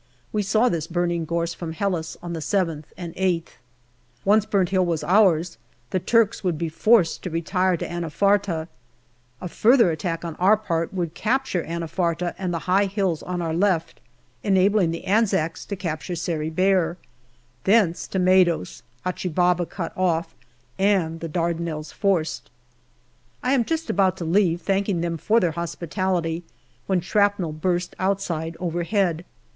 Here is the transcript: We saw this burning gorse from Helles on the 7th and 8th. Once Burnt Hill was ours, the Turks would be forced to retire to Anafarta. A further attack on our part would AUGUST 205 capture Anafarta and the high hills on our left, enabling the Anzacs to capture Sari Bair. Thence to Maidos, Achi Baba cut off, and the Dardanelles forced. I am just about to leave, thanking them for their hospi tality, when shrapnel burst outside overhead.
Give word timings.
We 0.33 0.41
saw 0.41 0.67
this 0.67 0.87
burning 0.87 1.25
gorse 1.25 1.53
from 1.53 1.73
Helles 1.73 2.17
on 2.23 2.33
the 2.33 2.39
7th 2.39 2.85
and 2.97 3.13
8th. 3.13 3.49
Once 4.25 4.47
Burnt 4.47 4.69
Hill 4.69 4.83
was 4.83 5.03
ours, 5.03 5.59
the 5.91 5.99
Turks 5.99 6.43
would 6.43 6.57
be 6.57 6.69
forced 6.69 7.21
to 7.21 7.29
retire 7.29 7.77
to 7.77 7.85
Anafarta. 7.87 8.67
A 9.41 9.47
further 9.47 9.91
attack 9.91 10.25
on 10.25 10.33
our 10.37 10.57
part 10.57 10.91
would 10.91 11.09
AUGUST 11.13 11.21
205 11.21 11.23
capture 11.53 11.63
Anafarta 11.63 12.33
and 12.39 12.51
the 12.51 12.57
high 12.65 12.87
hills 12.87 13.21
on 13.21 13.43
our 13.43 13.53
left, 13.53 13.99
enabling 14.41 14.89
the 14.89 15.05
Anzacs 15.05 15.65
to 15.65 15.75
capture 15.75 16.15
Sari 16.15 16.49
Bair. 16.49 16.97
Thence 17.65 18.07
to 18.07 18.17
Maidos, 18.17 18.81
Achi 19.05 19.29
Baba 19.29 19.67
cut 19.67 19.95
off, 19.95 20.33
and 20.79 21.19
the 21.19 21.29
Dardanelles 21.29 21.91
forced. 21.93 22.49
I 23.43 23.53
am 23.53 23.63
just 23.63 23.87
about 23.91 24.17
to 24.17 24.25
leave, 24.25 24.61
thanking 24.63 25.01
them 25.01 25.17
for 25.19 25.39
their 25.39 25.53
hospi 25.53 25.85
tality, 25.87 26.41
when 26.87 27.01
shrapnel 27.01 27.51
burst 27.51 27.95
outside 27.99 28.57
overhead. 28.59 29.23